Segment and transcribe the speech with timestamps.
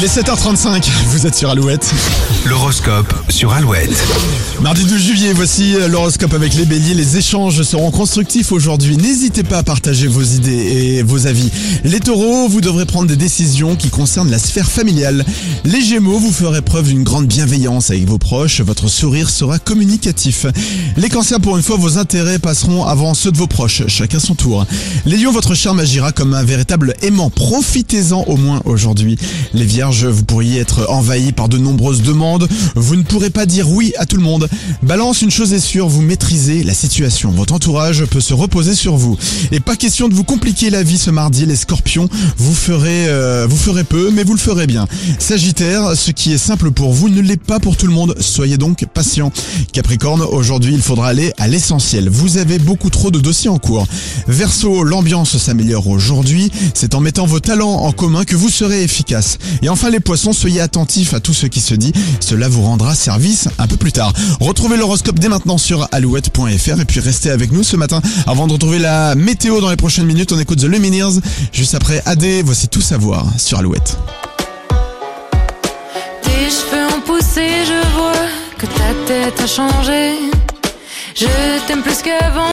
[0.00, 1.92] Il est 7h35, vous êtes sur Alouette.
[2.46, 4.02] L'horoscope sur Alouette.
[4.62, 6.94] Mardi 12 juillet, voici l'horoscope avec les béliers.
[6.94, 8.96] Les échanges seront constructifs aujourd'hui.
[8.96, 11.50] N'hésitez pas à partager vos idées et vos avis.
[11.84, 15.22] Les taureaux, vous devrez prendre des décisions qui concernent la sphère familiale.
[15.64, 18.62] Les gémeaux, vous ferez preuve d'une grande bienveillance avec vos proches.
[18.62, 20.46] Votre sourire sera communicatif.
[20.96, 23.82] Les cancers, pour une fois, vos intérêts passeront avant ceux de vos proches.
[23.86, 24.66] Chacun son tour.
[25.04, 27.28] Les lions, votre charme agira comme un véritable aimant.
[27.28, 29.18] Profitez-en au moins aujourd'hui.
[29.52, 32.48] Les vierges, vous pourriez être envahis par de nombreuses demandes.
[32.76, 34.48] Vous ne pourrez pas dire oui à tout le monde.
[34.82, 37.30] Balance, une chose est sûre, vous maîtrisez la situation.
[37.30, 39.16] Votre entourage peut se reposer sur vous.
[39.52, 42.08] Et pas question de vous compliquer la vie ce mardi, les scorpions.
[42.36, 44.86] Vous ferez, euh, vous ferez peu, mais vous le ferez bien.
[45.18, 48.14] Sagittaire, ce qui est simple pour vous ne l'est pas pour tout le monde.
[48.20, 49.32] Soyez donc patient.
[49.72, 52.08] Capricorne, aujourd'hui, il faudra aller à l'essentiel.
[52.08, 53.86] Vous avez beaucoup trop de dossiers en cours.
[54.28, 56.50] Verseau, l'ambiance s'améliore aujourd'hui.
[56.74, 59.38] C'est en mettant vos talents en commun que vous serez efficace.
[59.62, 62.94] Et enfin les poissons, soyez attentifs à tout ce qui se dit, cela vous rendra
[62.94, 64.12] service un peu plus tard.
[64.38, 68.02] Retrouvez l'horoscope dès maintenant sur alouette.fr et puis restez avec nous ce matin.
[68.26, 71.20] Avant de retrouver la météo dans les prochaines minutes, on écoute The Lumineers.
[71.54, 73.96] Juste après AD, voici tout savoir sur Alouette.
[76.24, 78.26] Tes cheveux ont poussé, je vois
[78.58, 80.16] que ta tête a changé.
[81.14, 81.26] Je
[81.66, 82.40] t'aime plus qu'avant.